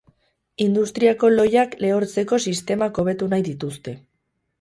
Industriako 0.63 1.29
lohiak 1.33 1.75
lehortzeko 1.85 2.39
sistemak 2.45 2.97
hobetu 3.03 3.29
nahi 3.35 3.47
dituzte. 3.51 3.95